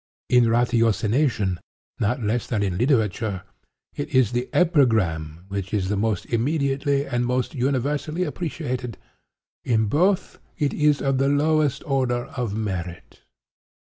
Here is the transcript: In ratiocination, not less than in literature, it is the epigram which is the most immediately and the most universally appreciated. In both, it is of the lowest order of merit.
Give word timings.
In 0.31 0.45
ratiocination, 0.49 1.59
not 1.99 2.23
less 2.23 2.47
than 2.47 2.63
in 2.63 2.75
literature, 2.75 3.43
it 3.93 4.09
is 4.15 4.31
the 4.31 4.49
epigram 4.51 5.45
which 5.47 5.75
is 5.75 5.89
the 5.89 5.95
most 5.95 6.25
immediately 6.33 7.05
and 7.05 7.23
the 7.23 7.27
most 7.27 7.53
universally 7.53 8.23
appreciated. 8.23 8.97
In 9.63 9.85
both, 9.85 10.39
it 10.57 10.73
is 10.73 11.03
of 11.03 11.19
the 11.19 11.29
lowest 11.29 11.83
order 11.85 12.25
of 12.35 12.55
merit. 12.55 13.21